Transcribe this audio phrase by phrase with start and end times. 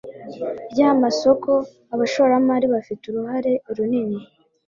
[0.71, 1.51] ry amasoko
[1.93, 4.19] Abashoramari bafite uruhare runini